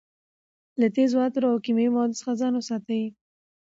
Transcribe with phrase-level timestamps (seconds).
[0.79, 3.03] له ډېرو تېزو عطرو او کیمیاوي موادو څخه ځان وساتئ.